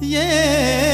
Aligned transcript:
Yeah. 0.00 0.93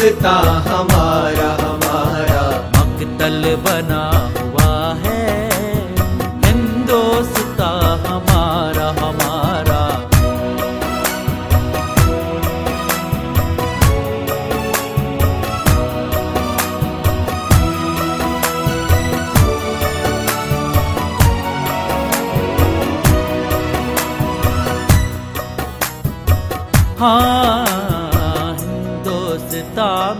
Hindostan 0.00 0.30
हमारा 0.66 0.89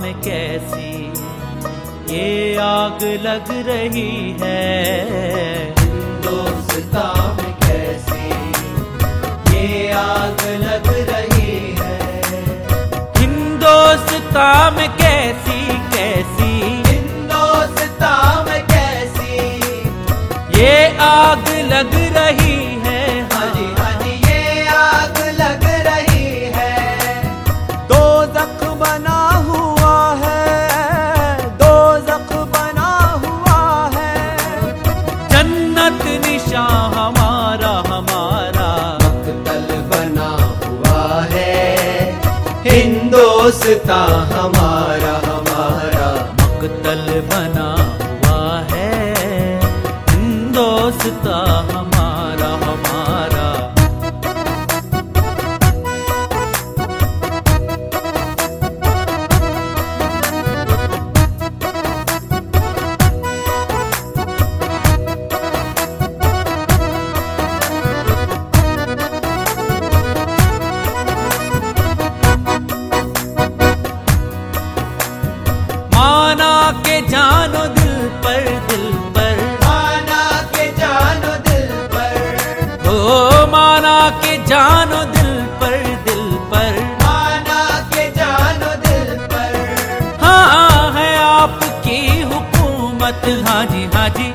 में 0.00 0.14
कैसी 0.20 0.88
ये 2.14 2.56
आग 2.62 3.02
लग 3.24 3.50
रही 3.69 4.36
है? 4.41 5.74
दोस्ता 6.27 7.05
में 7.38 7.52
कैसी 7.64 8.27
ये 9.56 9.90
आग 10.01 10.42
लग 10.64 10.89
रही 11.11 11.74
है? 11.80 11.98
हिंदोस्ता 13.18 14.48
में 14.77 14.89
कैसी 15.02 15.61
कैसी? 15.96 16.52
हिंदोस्ता 16.90 18.14
में 18.48 18.62
कैसी 18.72 19.39
ये 20.61 20.74
आग 21.11 21.48
लग 21.72 21.95
रही 22.17 22.49
हमारा 43.89 44.20
हमारा 44.33 44.80
आना 76.30 76.55
के 76.86 77.01
जानो 77.11 77.63
दिल 77.77 77.95
पर 78.24 78.45
दिल 78.67 78.85
पर। 79.14 79.39
आना 79.68 80.20
के 80.55 80.67
जानो 80.79 81.33
दिल 81.46 81.70
पर। 81.95 82.89
ओ 82.91 83.46
माना 83.52 83.95
के 84.23 84.36
जानो 84.51 85.01
दिल 85.17 85.33
पर 85.63 85.74
दिल 86.07 86.23
पर। 86.52 86.79
आना 87.08 87.63
के 87.95 88.05
जानो 88.19 88.70
दिल 88.86 89.11
पर। 89.33 89.58
हाँ 90.23 90.92
है 90.98 91.11
आपकी 91.24 91.98
हुकूमत। 92.23 93.27
हाजी 93.48 93.85
हाजी 93.95 94.29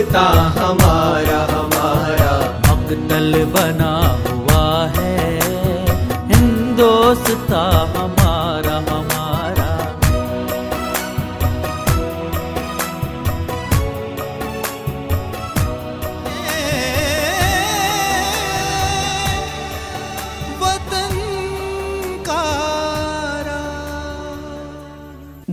दोस्ता 0.00 0.28
हमारा 0.58 1.40
हमारा। 1.54 2.32
मकतल 2.68 3.44
बना 3.44 3.92
हुआ 4.28 4.86
है। 4.86 5.40
हिंदोस्ता 6.30 7.62
हमारा 7.96 8.19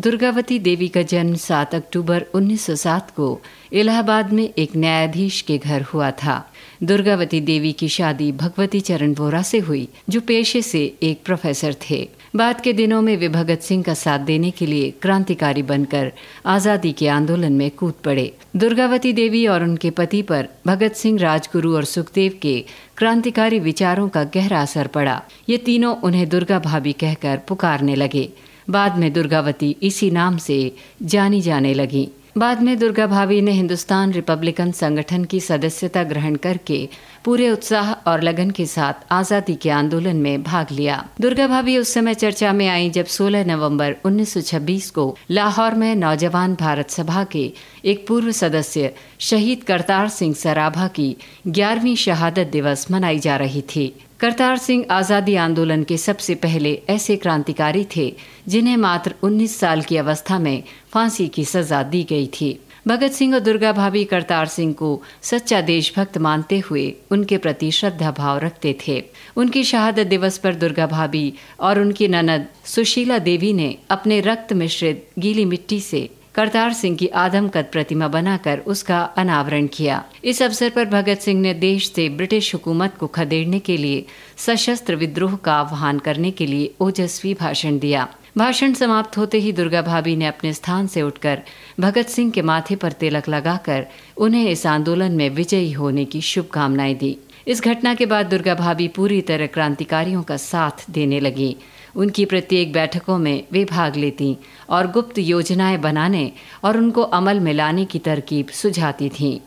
दुर्गावती 0.08 0.58
देवी 0.60 0.88
का 0.88 1.02
जन्म 1.02 1.36
7 1.36 1.74
अक्टूबर 1.76 2.26
1907 2.36 3.10
को 3.12 3.26
इलाहाबाद 3.74 4.32
में 4.34 4.54
एक 4.58 4.76
न्यायाधीश 4.76 5.42
के 5.42 5.58
घर 5.58 5.82
हुआ 5.82 6.12
था। 6.12 6.36
दुर्गावती 6.84 7.42
देवी 7.42 7.72
की 7.72 7.90
शादी 7.90 8.32
भगवती 8.32 8.80
चरण 8.80 9.14
बोरा 9.14 9.42
से 9.42 9.60
हुई, 9.60 9.88
जो 10.10 10.22
पेशे 10.22 10.62
से 10.62 10.84
एक 11.04 11.26
प्रोफेसर 11.26 11.76
थे। 11.90 12.00
बाद 12.36 12.62
के 12.62 12.74
दिनों 12.74 13.02
में 13.02 13.16
वे 13.18 13.30
भगत 13.30 13.62
सिंह 13.62 13.84
का 13.84 13.94
साथ 13.94 14.20
देने 14.20 14.52
के 14.52 14.66
लिए 14.66 14.90
क्रांतिकारी 15.02 15.64
बनकर 15.64 16.12
आज़ादी 16.46 16.92
के 16.94 17.08
आंदोलन 17.08 17.54
में 17.54 17.70
कूद 17.72 17.94
पड़े। 18.06 18.32
दुर्गावती 18.56 19.14
देवी 19.14 19.46
और 19.48 19.64
उनके 19.64 19.90
पति 19.92 20.22
पर 20.22 20.48
भगत 20.68 20.96
सिंह, 20.96 21.20
राजगुरु 21.20 21.76
और 21.76 21.84
सुखदेव 21.86 22.40
के 22.42 22.60
क्रांतिकारी 22.98 23.60
विचारों 23.60 24.10
का 24.10 24.24
गहरा 24.24 24.62
असर 24.62 24.88
पड़ा। 24.88 25.22
ये 25.50 25.58
तीनों 25.58 25.96
उन्हें 26.02 26.28
दुर्गा 26.30 26.60
भाभी 26.60 26.94
कहकर 26.94 27.38
पुकारने 27.48 27.96
लगे। 27.96 28.30
बाद 28.70 28.98
में 28.98 29.14
दुर्गावती 29.14 29.76
इसी 29.84 30.12
नाम 30.12 30.38
से 30.38 30.76
जानी 31.04 31.42
जाने 31.42 31.74
लगी। 31.74 32.10
बाद 32.38 32.62
में 32.62 32.78
दुर्गा 32.78 33.08
भाभी 33.08 33.42
ने 33.42 33.52
हिंदुस्तान 33.52 34.12
रिपब्लिकन 34.12 34.72
संगठन 34.72 35.24
की 35.24 35.40
सदस्यता 35.40 36.04
ग्रहण 36.04 36.36
करके 36.36 36.90
पूरे 37.28 37.50
उत्साह 37.52 37.92
और 38.10 38.22
लगन 38.24 38.52
के 38.58 38.66
साथ 38.66 39.02
आज़ादी 39.12 39.56
के 39.56 39.70
आंदोलन 39.70 40.18
में 40.18 40.44
भाग 40.44 40.68
लिया। 40.72 41.04
दुर्गा 41.22 41.48
भाभी 41.48 41.78
उस 41.78 41.94
समय 41.94 42.14
चर्चा 42.14 42.52
में 42.54 42.68
आई 42.68 42.90
जब 42.90 43.06
16 43.06 43.46
नवंबर 43.46 43.96
1926 44.06 44.90
को 44.90 45.06
लाहौर 45.32 45.74
में 45.74 45.96
नौजवान 45.96 46.56
भारत 46.56 46.90
सभा 46.90 47.24
के 47.32 47.42
एक 47.86 48.08
पूर्व 48.08 48.32
सदस्य 48.32 48.94
शहीद 49.20 49.64
करतार 49.64 50.08
सिंह 50.10 50.34
सराभा 50.34 50.88
की 50.88 51.16
ग्यारहवीं 51.48 51.96
शहादत 51.96 52.48
दिवस 52.52 52.86
मनाई 52.92 53.20
जा 53.20 53.36
रही 53.38 53.62
थी। 53.76 53.88
करतार 54.20 54.58
सिंह 54.58 54.86
आज़ादी 54.92 55.36
आंदोलन 55.38 55.84
के 55.84 55.98
सबसे 55.98 56.36
पहले 56.36 56.74
ऐसे 56.90 57.16
क्रांतिकारी 57.18 57.86
थे 57.96 58.06
जिन्हें 58.48 58.78
मात्र 58.78 59.14
19 59.24 59.58
साल 59.58 59.82
की 59.82 59.98
अवस्था 59.98 60.40
में 60.40 60.64
फांसी 60.94 61.28
की 61.28 61.46
सजा 61.46 61.84
दी 61.84 62.04
गई 62.04 62.28
थी। 62.40 62.50
भगत 62.88 63.12
सिंह 63.12 63.34
और 63.34 63.40
दुर्गा 63.40 63.72
भाभी 63.72 64.04
करतार 64.04 64.46
सिंह 64.46 64.74
को 64.74 65.02
सच्चा 65.22 65.62
देशभक्त 65.62 66.18
मानते 66.18 66.60
हुए 66.60 66.94
उनके 67.12 67.38
प्रति 67.38 67.72
श्रद्धा 67.72 68.12
भाव 68.12 68.38
रखते 68.38 68.76
थे। 68.88 69.04
उनकी 69.36 69.64
शहादत 69.64 70.08
दिवस 70.08 70.38
पर 70.38 70.56
दुर्गा 70.56 70.86
भाभी 70.88 71.34
और 71.60 71.80
उनकी 71.80 72.08
ननद 72.08 72.48
सुशीला 72.66 73.18
देवी 73.20 73.54
ने 73.54 73.78
अपने 73.90 74.20
रक्त 74.20 74.54
मिश्रित 74.54 75.08
गीली 75.20 75.46
मिट्टी 75.46 75.80
से 75.80 76.10
करतार 76.36 76.74
सिंह 76.74 76.98
की 76.98 77.08
आदमकद 77.08 77.66
प्रतिमा 77.72 78.08
बनाकर 78.08 78.60
उसका 78.68 79.02
अनावरण 79.18 79.68
किया। 79.68 80.04
इस 80.24 80.42
अवसर 80.42 80.70
पर 80.70 80.86
भगत 80.86 81.18
सिंह 81.18 81.42
ने 81.42 81.54
देश 81.54 81.92
से 81.92 82.10
ब्रिटिश 82.10 82.54
हुकूमत 82.54 82.96
को 83.00 83.08
खदेड़ने 83.08 83.60
के 83.60 83.78
लिए 83.78 84.06
सशस्त्र 84.38 84.96
विद्रोह 84.96 85.36
का 85.36 85.54
आह्वान 85.54 86.00
करने 86.00 86.32
के 86.32 86.46
लिए 86.46 86.72
ओजस्वी 86.80 87.34
भाषण 87.34 87.80
दिया। 87.80 88.08
भाषण 88.38 88.74
समाप्त 88.74 89.18
होते 89.18 89.38
ही 89.38 89.52
दुर्गा 89.52 89.82
भाभी 89.82 90.16
ने 90.16 90.26
अपने 90.26 90.54
स्थान 90.54 90.88
से 90.88 91.02
उठकर 91.02 91.42
भगत 91.80 92.08
सिंह 92.08 92.32
के 92.32 92.42
माथे 92.42 92.76
पर 92.76 92.92
तिलक 92.92 93.30
लगाकर 93.30 93.86
उन्हें 94.18 94.50
इस 94.50 94.66
आंदोलन 94.66 95.12
में 95.12 95.30
विजयी 95.30 95.72
होने 95.72 96.06
की 96.06 96.22
शुभकामनाएँ 96.22 96.94
दी। 96.96 97.18
इस 97.48 97.62
घटना 97.64 97.94
के 97.94 98.06
बाद 98.06 98.26
दुर्गा 98.26 98.56
भाभी 98.56 98.88
पूरी 98.88 99.22
तरह 99.22 99.48
क्रांतिकारियों 99.48 100.24
का 100.24 100.38
साथ 100.38 100.86
देने 100.90 101.20
लगी। 101.20 101.56
उनकी 101.96 102.26
प्रत्येक 102.26 102.74
बैठकों 102.74 103.18
में 103.18 103.44
वे 103.52 103.66
भाग 103.66 103.96
लेती 103.96 104.38
और 104.70 104.92
गुप्त 104.92 105.18
योजनाएँ 105.18 105.78
बनाने 105.78 106.32
और 106.64 106.78
उनको 106.78 107.02
अमल 107.02 107.40
में 107.40 107.54
लाने 107.54 107.86
की 107.86 108.00
तरकीब 108.00 108.48
सुझाती 108.48 109.10
थीं। 109.10 109.40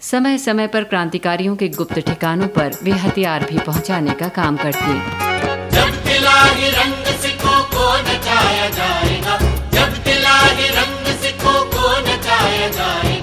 समय 0.00 0.38
समय 0.38 0.66
पर 0.66 0.84
क्रांतिकारियों 0.84 1.56
के 1.56 1.68
गुप्त 1.68 1.98
ठिकानों 1.98 2.48
पर 2.48 2.76
वे 2.82 2.90
हथियार 2.90 3.46
भी 3.50 3.58
पहुँचाने 3.58 4.14
का 4.14 4.28
काम 4.28 4.56
करती। 4.56 4.98
जब 5.76 6.02
रंग 6.06 7.33
जाएगा। 8.68 9.38
जब 9.70 10.02
दिलाए 10.04 10.68
रंग 10.68 11.06
सिखों 11.22 11.64
को 11.64 11.98
नचाया 12.00 12.68
जाएगा। 12.68 13.13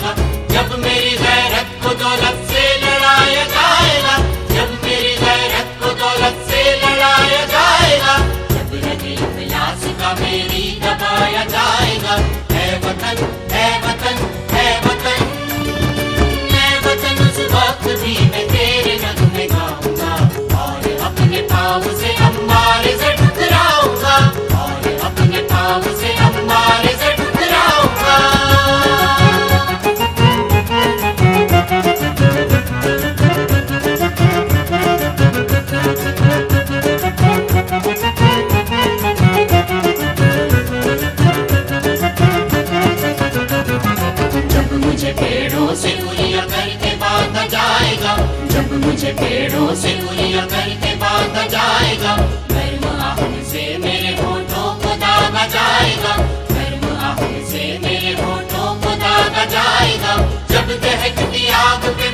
पेड़ों 49.13 49.73
से 49.75 49.91
उलिया 50.09 50.45
करके 50.45 50.95
बांधा 50.95 51.45
जाएगा। 51.47 52.15
गर्म 52.51 52.85
आहन 53.01 53.33
से 53.51 53.63
मेरे 53.77 54.13
होठों 54.21 54.69
को 54.75 54.95
दागा 55.03 55.45
जाएगा। 55.47 56.15
गर्म 56.51 56.85
आहन 56.97 57.33
से 57.51 57.63
मेरे 57.83 58.13
होठों 58.21 58.69
को 58.81 58.95
दागा 59.03 59.45
जाएगा। 59.55 60.15
जब 60.51 60.75
दहकती 60.83 61.47
आग 61.61 61.85
पे 61.99 62.10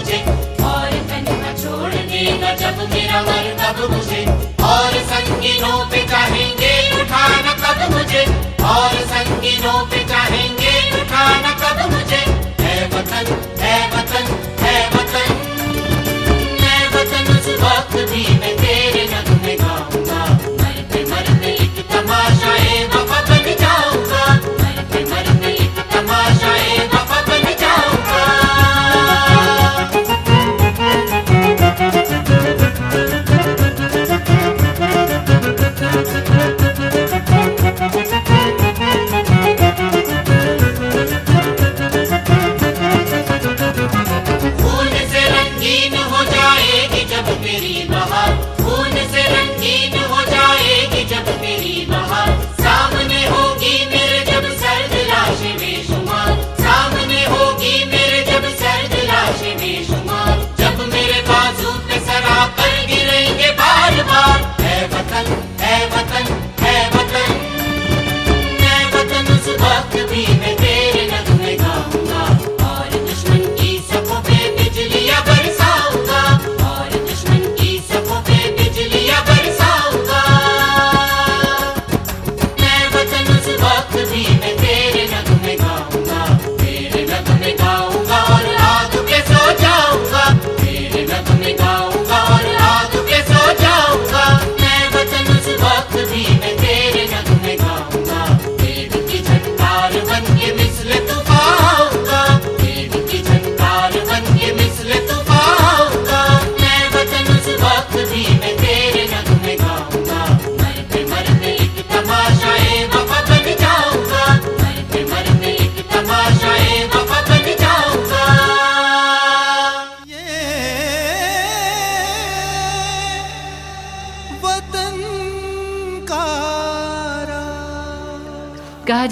मुझे, 0.00 0.18
और 0.64 0.92
न 1.22 1.54
छोड़ 1.60 1.94
देगा 2.10 2.52
जब 2.54 2.78
मेरा 2.90 3.20
मर 3.22 3.48
तब 3.60 3.80
मुझे। 3.92 4.22
और 4.64 4.94
संगीनों 5.10 5.78
पे 5.90 6.00
चाहेंगे 6.08 6.72
उठाना 7.00 7.52
कब 7.62 7.92
मुझे। 7.94 8.22
और 8.64 8.94
संगीनों 9.12 9.78
पे 9.86 10.04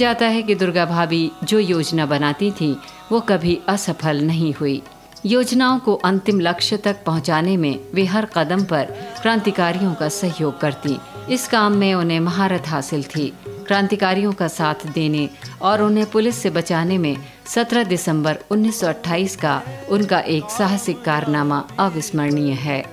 जाता 0.08 0.26
है 0.26 0.42
कि 0.42 0.54
दुर्गा 0.54 0.84
भाभी 0.86 1.30
जो 1.44 1.58
योजना 1.58 2.06
बनाती 2.06 2.50
थी, 2.50 2.76
वो 3.12 3.20
कभी 3.20 3.60
असफल 3.68 4.20
नहीं 4.20 4.54
हुई। 4.54 4.82
योजनाओं 5.26 5.78
को 5.78 5.94
अंतिम 5.94 6.40
लक्ष्य 6.40 6.76
तक 6.76 7.04
पहुँचाने 7.06 7.56
में 7.56 7.80
वे 7.94 8.04
हर 8.04 8.24
कदम 8.24 8.64
पर 8.64 8.84
क्रांतिकारियों 9.22 9.94
का 9.94 10.08
सहयोग 10.08 10.60
करती। 10.60 10.96
इस 11.30 11.48
काम 11.48 11.72
में 11.72 11.94
उन्हें 11.94 12.20
महारत 12.20 12.68
हासिल 12.68 13.02
थी। 13.04 13.32
क्रांतिकारियों 13.46 14.32
का 14.32 14.48
साथ 14.48 14.86
देने 14.86 15.28
और 15.62 15.82
उन्हें 15.82 16.06
पुलिस 16.10 16.36
से 16.36 16.50
बचाने 16.50 16.98
में 16.98 17.16
17 17.46 17.84
दिसंबर 17.84 18.38
1928 18.50 19.36
का 19.36 19.62
उनका 19.88 20.20
एक 20.20 20.50
साहसिक 20.50 21.02
कारनामा 21.02 21.58
अविस्मरणीय 21.78 22.52
है। 22.52 22.84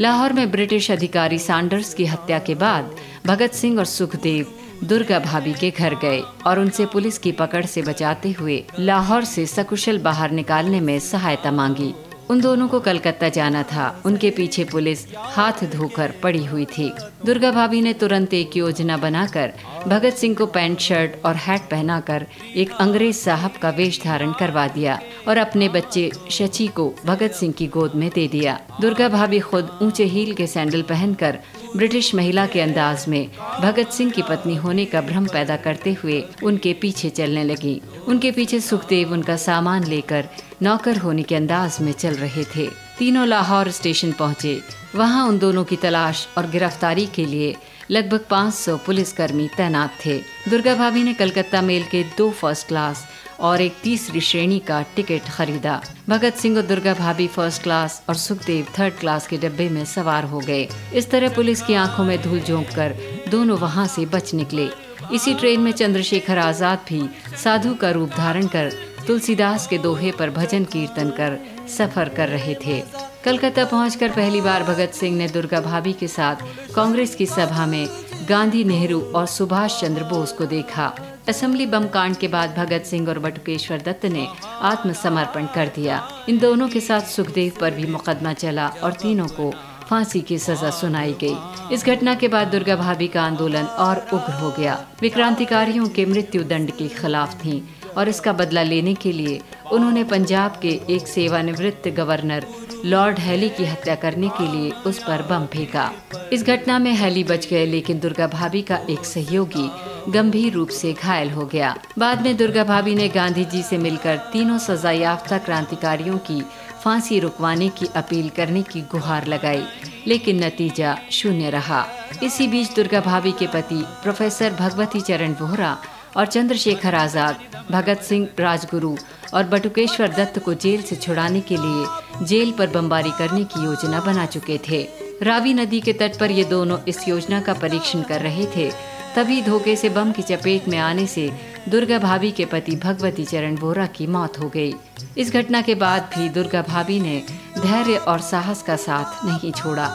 लाहौर 0.00 0.32
में 0.32 0.50
ब्रिटिश 0.50 0.90
अधिकारी 0.90 1.38
सैंडर्स 1.38 1.94
की 1.94 2.06
हत्या 2.06 2.38
के 2.38 2.54
बाद 2.54 2.96
भगत 3.26 3.52
सिंह 3.52 3.78
और 3.78 3.84
सुखदेव 3.84 4.54
दुर्गा 4.84 5.18
भाभी 5.18 5.52
के 5.52 5.70
घर 5.70 5.94
गए 5.94 6.20
और 6.46 6.58
उनसे 6.60 6.86
पुलिस 6.86 7.18
की 7.18 7.32
पकड़ 7.32 7.64
से 7.66 7.82
बचाते 7.82 8.30
हुए 8.30 8.64
लाहौर 8.78 9.24
से 9.24 9.46
सकुशल 9.46 9.98
बाहर 9.98 10.30
निकालने 10.30 10.80
में 10.80 10.98
सहायता 10.98 11.52
मांगी। 11.52 11.94
उन 12.30 12.40
दोनों 12.40 12.68
को 12.68 12.80
कलकत्ता 12.80 13.28
जाना 13.28 13.62
था। 13.62 14.02
उनके 14.06 14.30
पीछे 14.30 14.64
पुलिस 14.64 15.04
हाथ 15.16 15.64
धोकर 15.64 16.12
पड़ी 16.22 16.44
हुई 16.44 16.64
थी। 16.64 16.92
दुर्गा 17.26 17.50
भाभी 17.50 17.80
ने 17.80 17.92
तुरंत 17.92 18.34
एक 18.34 18.56
योजना 18.56 18.96
बनाकर 18.96 19.52
भगत 19.86 20.14
सिंह 20.14 20.34
को 20.34 20.46
पैंट 20.46 20.78
शर्ट 20.78 21.24
और 21.24 21.36
हैट 21.36 21.60
पहनाकर 21.60 22.26
एक 22.56 22.72
अंग्रेज़ 22.80 23.16
साहब 23.16 23.52
का 23.62 23.70
वेश 23.70 24.00
धारण 24.04 24.32
करवा 24.32 24.66
दिया 24.68 24.98
और 25.28 25.38
अपने 25.38 25.68
बच्चे 25.68 26.10
शची 26.30 26.68
को 26.68 26.94
भगत 27.06 27.32
सिंह 27.32 27.52
की 27.52 27.66
गोद 27.66 27.92
में 27.94 28.10
दे 28.14 28.28
दिया। 28.28 28.60
दुर्गा 28.80 29.08
भाभी 29.08 29.40
खुद 29.40 29.78
ऊँचे 29.82 30.04
हील 30.04 30.34
के 30.34 30.46
सैंडल 30.46 30.82
पहनकर 30.82 31.38
ब्रिटिश 31.76 32.14
महिला 32.14 32.46
के 32.46 32.60
अंदाज 32.60 33.04
में, 33.08 33.28
भगत 33.60 33.90
सिंह 33.90 34.10
की 34.10 34.22
पत्नी 34.22 34.54
होने 34.56 34.84
का 34.84 35.00
भ्रम 35.00 35.26
पैदा 35.26 35.56
करते 35.56 35.92
हुए 35.92 36.22
उनके 36.42 36.72
पीछे 36.72 37.10
चलने 37.10 37.44
लगी। 37.44 37.80
उनके 38.08 38.30
पीछे 38.30 38.60
सुखदेव 38.60 39.12
उनका 39.12 39.36
सामान 39.36 39.84
लेकर 39.84 40.28
नौकर 40.62 40.96
होने 40.96 41.22
के 41.22 41.34
अंदाज 41.34 41.78
में 41.80 41.92
चल 41.92 42.14
रहे 42.14 42.44
थे। 42.56 42.68
तीनों 42.98 43.26
लाहौर 43.26 43.70
स्टेशन 43.70 44.12
पहुँचे। 44.12 44.60
वहाँ 44.94 45.26
उन 45.28 45.38
दोनों 45.38 45.64
की 45.64 45.76
तलाश 45.76 46.26
और 46.38 46.50
गिरफ्तारी 46.50 47.06
के 47.06 47.24
लिए 47.26 47.54
लगभग 47.90 48.24
500 48.30 48.76
पुलिसकर्मी 48.78 49.48
तैनात 49.56 49.92
थे। 50.04 50.18
दुर्गा 50.48 50.74
भाभी 50.74 51.02
ने 51.02 51.14
कलकत्ता 51.14 51.62
मेल 51.62 51.84
के 51.84 52.02
दो 52.18 52.30
फ़र्स्ट 52.30 52.66
क्लास 52.68 53.06
और 53.40 53.60
एक 53.60 53.76
तीसरी 53.82 54.20
श्रेणी 54.20 54.58
का 54.58 54.80
टिकट 54.96 55.28
खरीदा। 55.28 55.80
भगत 56.08 56.34
सिंह 56.34 56.56
और 56.56 56.62
दुर्गा 56.62 56.94
भाभी 56.94 57.26
फ़र्स्ट 57.26 57.62
क्लास 57.62 58.02
और 58.08 58.14
सुखदेव 58.14 58.66
थर्ड 58.78 58.94
क्लास 58.94 59.26
के 59.26 59.36
डब्बे 59.38 59.68
में 59.68 59.84
सवार 59.84 60.24
हो 60.24 60.38
गए। 60.38 60.68
इस 60.94 61.10
तरह 61.10 61.34
पुलिस 61.34 61.62
की 61.62 61.74
आँखों 61.74 62.04
में 62.04 62.20
धूल 62.22 62.40
झोंक 62.40 62.68
कर 62.76 62.94
दोनों 63.30 63.58
वहाँ 63.58 63.86
से 63.86 64.06
बच 64.06 64.34
निकले। 64.34 64.68
इसी 65.14 65.34
ट्रेन 65.34 65.60
में 65.60 65.72
चंद्रशेखर 65.72 66.38
आज़ाद 66.38 66.84
भी 66.88 67.08
साधु 67.44 67.74
का 67.74 67.90
रूप 67.90 68.10
धारण 68.10 68.46
कर 68.46 68.72
तुलसीदास 69.06 69.66
के 69.66 69.78
दोहे 69.78 70.10
पर 70.10 70.30
भजन 70.30 70.64
कीर्तन 70.64 71.10
कर 71.10 71.38
सफ़र 71.68 72.08
कर 72.08 72.28
रहे 72.28 72.54
थे। 72.66 72.82
कलकत्ता 73.24 73.64
पहुंचकर 73.64 74.10
पहली 74.10 74.40
बार 74.40 74.62
भगत 74.62 74.92
सिंह 74.94 75.16
ने 75.16 75.26
दुर्गा 75.28 75.60
भाभी 75.60 75.92
के 75.92 76.06
साथ 76.08 76.42
कांग्रेस 76.74 77.14
की 77.14 77.26
सभा 77.26 77.64
में 77.66 77.88
गांधी, 78.28 78.62
नेहरू 78.64 79.00
और 79.14 79.26
सुभाष 79.26 79.80
चंद्र 79.80 80.04
बोस 80.04 80.32
को 80.32 80.44
देखा। 80.46 80.92
असेंबली 81.28 81.66
बम 81.66 81.86
कांड 81.86 82.16
के 82.16 82.28
बाद 82.28 82.54
भगत 82.56 82.84
सिंह 82.86 83.08
और 83.08 83.18
बटुकेश्वर 83.18 83.80
दत्त 83.80 84.04
ने 84.06 84.26
आत्मसमर्पण 84.62 85.46
कर 85.46 85.70
दिया। 85.76 86.02
इन 86.28 86.38
दोनों 86.38 86.68
के 86.68 86.80
साथ 86.80 87.08
सुखदेव 87.08 87.52
पर 87.60 87.70
भी 87.70 87.86
मुकदमा 87.86 88.32
चला 88.32 88.68
और 88.82 88.92
तीनों 88.92 89.26
को 89.30 89.50
फांसी 89.88 90.20
की 90.20 90.38
सजा 90.38 90.70
सुनाई 90.70 91.14
गई। 91.22 91.74
इस 91.74 91.84
घटना 91.86 92.14
के 92.14 92.28
बाद 92.28 92.48
दुर्गा 92.48 92.76
भाभी 92.76 93.08
का 93.08 93.22
आंदोलन 93.22 93.64
और 93.78 94.06
उग्र 94.12 94.32
हो 94.32 94.50
गया। 94.50 94.78
वे 95.02 95.08
क्रांतिकारियों 95.08 95.88
के 95.88 96.06
मृत्यु 96.06 96.42
दंड 96.44 96.70
के 96.70 96.88
खिलाफ 96.88 97.34
थीं 97.34 97.60
और 97.96 98.08
इसका 98.08 98.32
बदला 98.32 98.62
लेने 98.62 98.94
के 98.94 99.12
लिए 99.12 99.40
उन्होंने 99.72 100.04
पंजाब 100.04 100.58
के 100.62 100.80
एक 100.90 101.06
सेवानिवृत्त 101.08 101.88
गवर्नर 101.88 102.46
लॉर्ड 102.84 103.18
हैली 103.18 103.48
की 103.48 103.64
हत्या 103.64 103.94
करने 103.94 104.28
के 104.28 104.46
लिए 104.48 104.70
उस 104.86 104.98
पर 104.98 105.22
बम 105.22 105.46
फेंका। 105.46 105.90
इस 106.32 106.42
घटना 106.44 106.78
में 106.78 106.92
हैली 106.92 107.24
बच 107.24 107.46
गए, 107.48 107.64
लेकिन 107.66 107.98
दुर्गा 108.00 108.26
भाभी 108.26 108.62
का 108.62 108.78
एक 108.90 109.04
सहयोगी 109.04 109.68
गंभीर 110.12 110.52
रूप 110.52 110.68
से 110.68 110.92
घायल 110.92 111.30
हो 111.30 111.46
गया। 111.46 111.74
बाद 111.98 112.22
में 112.22 112.36
दुर्गा 112.36 112.64
भाभी 112.64 112.94
ने 112.94 113.08
गांधी 113.08 113.44
जी 113.44 113.62
से 113.62 113.78
मिलकर 113.78 114.16
तीनों 114.32 114.58
सजा 114.58 114.90
याफ्ता 114.90 115.38
क्रांतिकारियों 115.38 116.18
की 116.20 116.40
फांसी 116.84 117.18
रुकवाने 117.20 117.68
की 117.68 117.86
अपील 117.96 118.28
करने 118.28 118.62
की 118.62 118.80
गुहार 118.92 119.26
लगाई, 119.26 119.62
लेकिन 120.06 120.44
नतीजा 120.44 120.96
शून्य 121.12 121.50
रहा। 121.50 121.84
इसी 122.22 122.48
बीच 122.48 122.74
दुर्गा 122.74 123.00
भाभी 123.00 123.32
के 123.32 123.46
पति 123.46 123.84
प्रोफेसर 124.02 124.52
भगवती 124.54 125.00
चरण 125.00 125.34
वोहरा 125.40 125.76
और 126.16 126.26
चंद्रशेखर 126.26 126.94
आज़ाद, 126.94 127.40
भगत 127.70 128.02
सिंह 128.02 128.28
राजगुरु 128.38 128.96
और 129.34 129.44
बटुकेश्वर 129.44 130.08
दत्त 130.08 130.38
को 130.38 130.54
जेल 130.54 130.82
से 130.82 130.96
छुड़ाने 130.96 131.40
के 131.40 131.56
लिए 131.56 132.26
जेल 132.26 132.52
पर 132.52 132.70
बमबारी 132.70 133.10
करने 133.10 133.44
की 133.44 133.64
योजना 133.64 134.00
बना 134.00 134.26
चुके 134.26 134.58
थे। 134.68 134.82
रावी 135.22 135.54
नदी 135.54 135.80
के 135.80 135.92
तट 135.92 136.18
पर 136.18 136.30
ये 136.30 136.44
दोनों 136.44 136.78
इस 136.88 137.08
योजना 137.08 137.40
का 137.40 137.54
परीक्षण 137.54 138.02
कर 138.02 138.20
रहे 138.20 138.46
थे। 138.56 138.70
तभी 139.16 139.40
धोखे 139.42 139.76
से 139.76 139.88
बम 139.88 140.12
की 140.12 140.22
चपेट 140.22 140.68
में 140.68 140.78
आने 140.78 141.06
से 141.06 141.30
दुर्गा 141.68 141.98
भाभी 141.98 142.30
के 142.30 142.44
पति 142.44 142.76
भगवती 142.76 143.24
चरण 143.24 143.56
वोरा 143.56 143.86
की 143.86 144.06
मौत 144.06 144.38
हो 144.38 144.48
गई। 144.48 144.74
इस 145.18 145.32
घटना 145.32 145.62
के 145.62 145.74
बाद 145.74 146.10
भी 146.16 146.28
दुर्गा 146.28 146.62
भाभी 146.62 147.00
ने 147.00 147.22
धैर्य 147.58 147.96
और 147.96 148.20
साहस 148.20 148.62
का 148.62 148.76
साथ 148.76 149.24
नहीं 149.26 149.52
छोड़ा। 149.52 149.90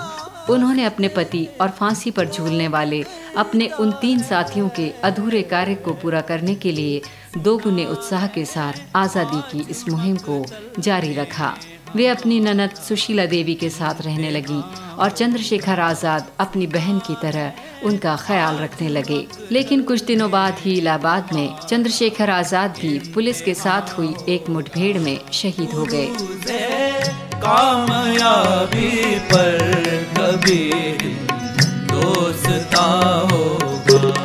उन्होंने 0.50 0.84
अपने 0.86 1.08
पति 1.08 1.48
और 1.62 1.70
फांसी 1.70 2.12
पर 2.12 2.30
झूलने 2.30 2.68
वाले 2.68 3.04
अपने 3.38 3.68
उन 3.80 3.92
तीन 3.92 4.22
साथियों 4.24 4.70
के 4.70 4.90
अधूरे 5.04 5.42
कार्य 5.42 5.76
को 5.76 5.94
पूरा 5.94 6.22
करने 6.22 6.56
के 6.56 6.72
लिए 6.72 7.02
दोगुने 7.38 7.86
उत्साह 7.86 8.26
के 8.28 8.44
साथ 8.46 8.74
आज़ादी 8.96 9.42
की 9.52 9.60
इस 9.72 9.88
मुहिम 9.90 10.18
को 10.26 10.44
जारी 10.80 11.14
रखा। 11.14 11.54
वे 11.96 12.08
अपनी 12.08 12.40
ननद 12.40 12.74
सुशीला 12.78 13.26
देवी 13.26 13.56
के 13.56 13.70
साथ 13.70 14.02
रहने 14.02 14.30
लगी 14.32 14.62
और 14.96 15.12
चंद्रशेखर 15.12 15.80
आज़ाद 15.80 16.28
अपनी 16.40 16.68
बहन 16.68 17.00
की 17.00 17.16
तरह 17.22 17.86
उनका 17.86 18.16
ख्याल 18.18 18.58
रखने 18.58 18.90
लगे। 18.90 19.26
लेकिन 19.52 19.82
कुछ 19.84 20.04
दिनों 20.06 20.30
बाद 20.32 20.58
ही 20.60 20.78
इलाहाबाद 20.78 21.34
में 21.34 21.56
चंद्रशेखर 21.60 22.30
आज़ाद 22.30 22.78
भी 22.82 22.98
पुलिस 23.14 23.42
के 23.42 23.54
साथ 23.56 23.98
हुई 23.98 24.14
एक 24.30 24.50
मुठभेड़ 24.50 24.98
में 24.98 25.20
शहीद 25.34 25.74
हो 25.74 25.86
गए। 25.86 26.08
कामयाबी 27.40 28.92
पर 29.32 29.58
कभी 30.18 30.64
दोस्ता 31.92 32.86
होगा। 33.32 34.23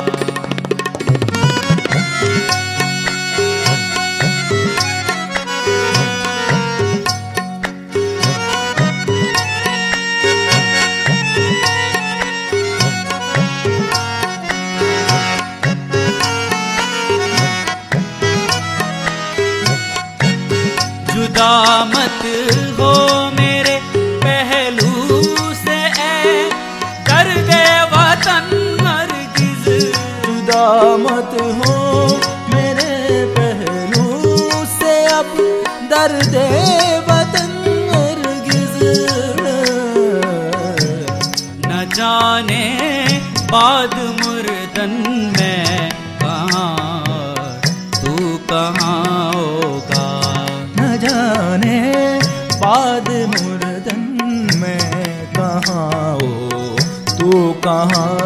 महा 57.85 58.18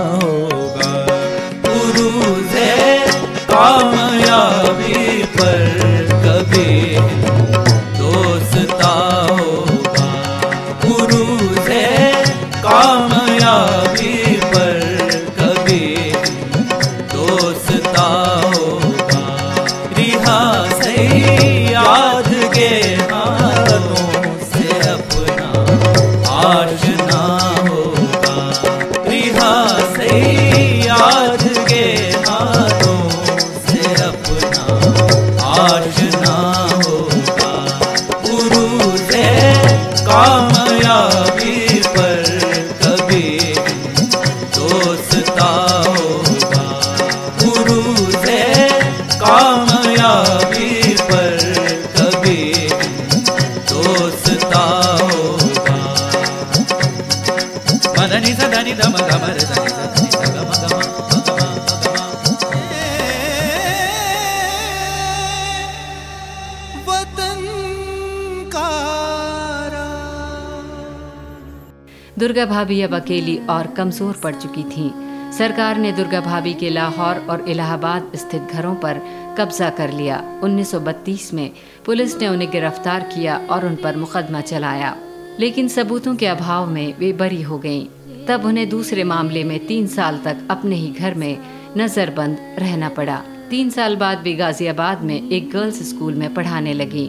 दुर्गा 72.19 72.45
भाभी 72.45 72.81
अब 72.81 72.93
अकेली 72.95 73.37
और 73.49 73.67
कमज़ोर 73.67 74.19
पड़ 74.23 74.33
चुकी 74.35 74.63
थीं। 74.63 74.89
सरकार 75.31 75.77
ने 75.77 75.91
दुर्गा 75.91 76.19
भाभी 76.21 76.53
के 76.53 76.69
लाहौर 76.69 77.15
और 77.29 77.49
इलाहाबाद 77.49 78.11
स्थित 78.15 78.41
घरों 78.41 78.75
पर 78.75 79.01
कब्जा 79.39 79.69
कर 79.69 79.91
लिया 79.91 80.21
1932 80.43 81.33
में 81.33 81.51
पुलिस 81.85 82.15
ने 82.19 82.27
उन्हें 82.27 82.51
गिरफ़्तार 82.51 83.09
किया 83.15 83.37
और 83.51 83.65
उन 83.65 83.75
पर 83.75 83.97
मुकदमा 83.97 84.41
चलाया 84.41 84.95
लेकिन 85.39 85.67
सबूतों 85.67 86.15
के 86.15 86.27
अभाव 86.27 86.69
में 86.69 86.93
वे 86.99 87.11
बरी 87.13 87.41
हो 87.41 87.57
गईं। 87.57 88.25
तब 88.25 88.45
उन्हें 88.45 88.69
दूसरे 88.69 89.03
मामले 89.03 89.43
में 89.43 89.59
तीन 89.67 89.87
साल 89.87 90.17
तक 90.17 90.47
अपने 90.51 90.75
ही 90.75 90.91
घर 90.91 91.13
में 91.13 91.37
नजरबंद 91.77 92.55
रहना 92.59 92.89
पड़ा 92.89 93.21
तीन 93.53 93.69
साल 93.69 93.95
बाद 93.95 94.21
वे 94.23 94.33
गाजियाबाद 94.33 95.01
में 95.01 95.29
एक 95.29 95.49
गर्ल्स 95.51 95.81
स्कूल 95.89 96.13
में 96.13 96.33
पढ़ाने 96.33 96.73
लगी। 96.73 97.05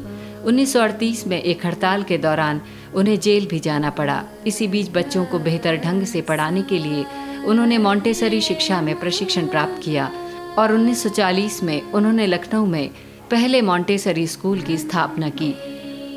1938 0.46 1.26
में 1.26 1.42
एक 1.42 1.64
हड़ताल 1.66 2.02
के 2.02 2.18
दौरान 2.18 2.60
उन्हें 2.94 3.20
जेल 3.20 3.46
भी 3.46 3.58
जाना 3.58 3.90
पड़ा। 3.90 4.24
इसी 4.46 4.68
बीच 4.68 4.90
बच्चों 4.90 5.24
को 5.24 5.38
बेहतर 5.38 5.76
ढंग 5.76 6.04
से 6.04 6.20
पढ़ाने 6.20 6.62
के 6.62 6.78
लिए 6.78 7.04
उन्होंने 7.44 7.78
मॉन्टेसरी 7.78 8.40
शिक्षा 8.40 8.80
में 8.80 9.00
प्रशिक्षण 9.00 9.46
प्राप्त 9.46 9.80
किया 9.84 10.10
और 10.58 10.72
1940 10.72 11.62
में 11.62 11.92
उन्होंने 11.92 12.26
लखनऊ 12.26 12.66
में 12.66 12.90
पहले 13.30 13.62
मॉन्टेसरी 13.62 14.26
स्कूल 14.26 14.60
की 14.60 14.76
स्थापना 14.78 15.28
की। 15.28 15.54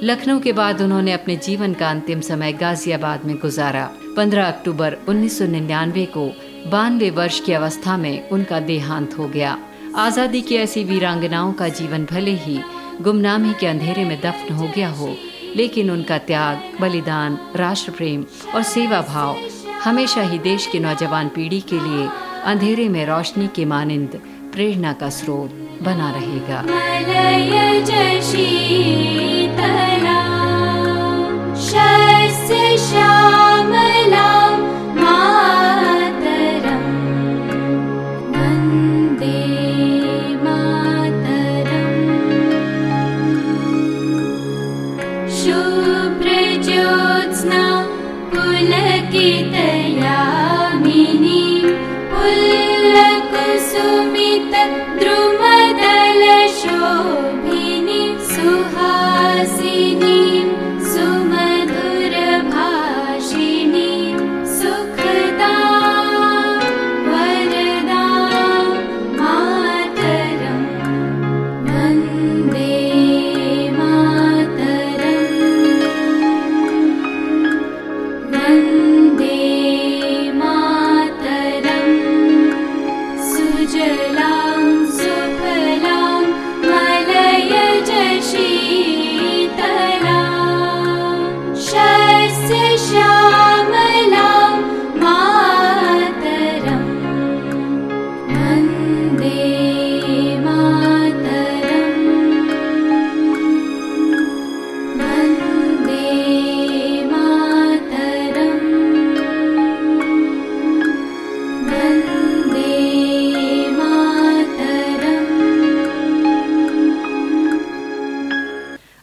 लखनऊ 0.03 0.39
के 0.39 0.53
बाद 0.53 0.81
उन्होंने 0.81 1.11
अपने 1.11 1.35
जीवन 1.35 1.73
का 1.73 1.89
अंतिम 1.89 2.21
समय 2.21 2.53
गाजियाबाद 2.53 3.25
में 3.25 3.35
गुजारा। 3.35 3.89
15 4.17 4.47
अक्टूबर 4.47 4.97
1999 5.09 6.05
को 6.05 6.27
बानवे 6.67 7.09
वर्ष 7.09 7.39
की 7.39 7.53
अवस्था 7.53 7.97
में 7.97 8.29
उनका 8.29 8.59
देहांत 8.59 9.17
हो 9.17 9.27
गया। 9.27 9.57
आज़ादी 9.97 10.41
की 10.41 10.55
ऐसी 10.55 10.83
वीरांगनाओं 10.83 11.51
का 11.59 11.67
जीवन 11.67 12.03
भले 12.05 12.31
ही 12.31 12.59
गुमनामी 13.01 13.53
के 13.59 13.67
अंधेरे 13.67 14.03
में 14.05 14.19
दफन 14.21 14.53
हो 14.53 14.67
गया 14.75 14.89
हो, 14.89 15.07
लेकिन 15.55 15.89
उनका 15.91 16.17
त्याग, 16.27 16.57
बलिदान 16.81 17.37
राष्ट्र 17.55 17.91
प्रेम 17.91 18.25
और 18.55 18.63
सेवा 18.63 19.01
भाव 19.01 19.37
हमेशा 19.83 20.21
ही 20.21 20.39
देश 20.39 20.67
की 20.71 20.79
नौजवान 20.79 21.29
पीढ़ी 21.35 21.61
के 21.61 21.79
लिए 21.79 22.07
अंधेरे 22.45 22.87
में 22.89 23.05
रोशनी 23.05 23.47
के 23.55 23.65
मानिंद, 23.65 24.21
प्रेरणा 24.53 24.93
का 24.93 25.09
स्रोत 25.09 25.79
बना 25.83 26.11
रहेगा। 26.11 26.61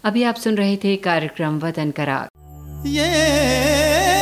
अभी 0.04 0.22
आप 0.22 0.34
सुन 0.34 0.54
रहे 0.54 0.76
थे 0.76 0.96
कार्यक्रम 0.96 1.58
वतन 1.58 1.90
करार। 1.90 2.28
ये 2.86 4.13